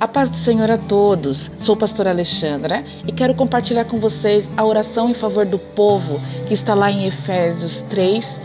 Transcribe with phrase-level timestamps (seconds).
[0.00, 1.50] A paz do Senhor a todos.
[1.58, 6.20] Sou a pastora Alexandra e quero compartilhar com vocês a oração em favor do povo
[6.46, 8.40] que está lá em Efésios 3,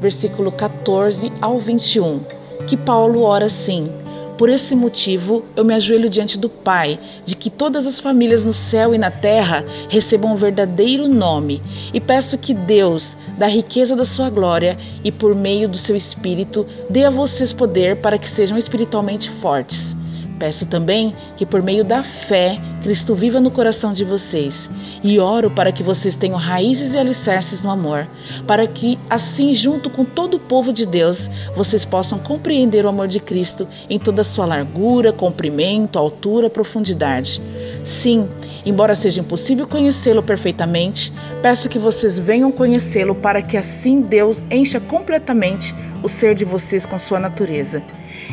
[0.00, 2.20] versículo 14 ao 21,
[2.66, 3.92] que Paulo ora assim:
[4.38, 8.54] Por esse motivo eu me ajoelho diante do Pai, de que todas as famílias no
[8.54, 14.06] céu e na terra recebam um verdadeiro nome, e peço que Deus, da riqueza da
[14.06, 18.56] sua glória e por meio do seu espírito, dê a vocês poder para que sejam
[18.56, 19.95] espiritualmente fortes
[20.38, 24.68] Peço também que, por meio da fé, Cristo viva no coração de vocês.
[25.02, 28.06] E oro para que vocês tenham raízes e alicerces no amor,
[28.46, 33.08] para que, assim, junto com todo o povo de Deus, vocês possam compreender o amor
[33.08, 37.40] de Cristo em toda a sua largura, comprimento, altura, profundidade.
[37.82, 38.28] Sim,
[38.64, 44.80] embora seja impossível conhecê-lo perfeitamente, peço que vocês venham conhecê-lo para que assim Deus encha
[44.80, 47.82] completamente o ser de vocês com sua natureza.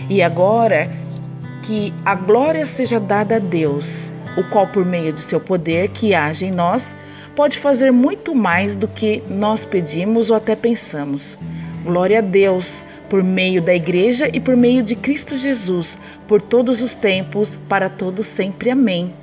[0.10, 0.90] E agora,
[1.64, 6.14] que a glória seja dada a Deus, o qual, por meio do seu poder que
[6.14, 6.94] age em nós,
[7.36, 11.38] pode fazer muito mais do que nós pedimos ou até pensamos.
[11.84, 15.98] Glória a Deus, por meio da Igreja e por meio de Cristo Jesus,
[16.28, 18.70] por todos os tempos, para todos sempre.
[18.70, 19.14] Amém.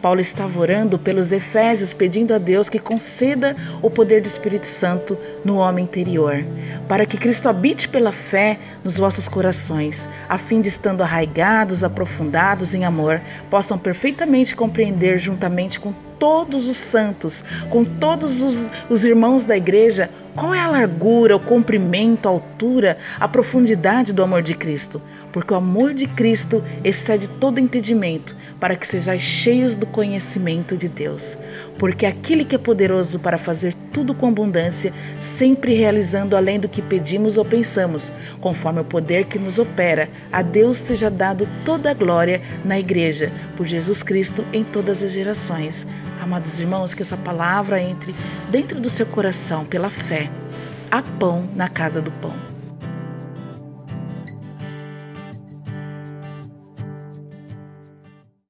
[0.00, 5.16] Paulo estava orando pelos Efésios, pedindo a Deus que conceda o poder do Espírito Santo
[5.44, 6.44] no homem interior,
[6.88, 12.74] para que Cristo habite pela fé nos vossos corações, a fim de estando arraigados, aprofundados
[12.74, 19.46] em amor, possam perfeitamente compreender juntamente com todos os santos, com todos os, os irmãos
[19.46, 24.54] da igreja, qual é a largura, o comprimento, a altura, a profundidade do amor de
[24.54, 25.02] Cristo?
[25.32, 30.88] Porque o amor de Cristo excede todo entendimento, para que sejais cheios do conhecimento de
[30.88, 31.36] Deus.
[31.78, 34.92] Porque aquele que é poderoso para fazer tudo com abundância,
[35.30, 40.42] sempre realizando além do que pedimos ou pensamos, conforme o poder que nos opera, a
[40.42, 45.86] Deus seja dado toda a glória na igreja, por Jesus Cristo em todas as gerações.
[46.20, 48.14] Amados irmãos, que essa palavra entre
[48.50, 50.28] dentro do seu coração pela fé.
[50.90, 52.49] Há pão na casa do pão.